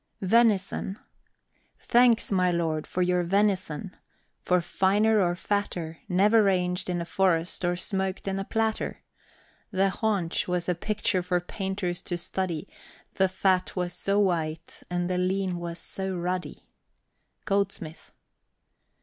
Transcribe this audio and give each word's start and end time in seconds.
VENISON. 0.23 0.97
Thanks, 1.79 2.31
my 2.31 2.49
lord, 2.51 2.87
for 2.87 3.03
your 3.03 3.21
venison; 3.21 3.95
for 4.41 4.59
finer 4.59 5.21
or 5.21 5.35
fatter 5.35 5.99
Never 6.09 6.41
ranged 6.41 6.89
in 6.89 6.99
a 7.01 7.05
forest 7.05 7.63
or 7.63 7.75
smoked 7.75 8.27
in 8.27 8.39
a 8.39 8.43
platter. 8.43 9.03
The 9.69 9.89
haunch 9.89 10.47
was 10.47 10.67
a 10.67 10.73
picture 10.73 11.21
for 11.21 11.39
painters 11.39 12.01
to 12.01 12.17
study, 12.17 12.67
The 13.13 13.27
fat 13.27 13.75
was 13.75 13.93
so 13.93 14.17
white, 14.19 14.81
and 14.89 15.07
the 15.07 15.19
lean 15.19 15.57
was 15.59 15.77
so 15.77 16.15
ruddy. 16.17 16.63
GOLDSMITH. 17.45 18.11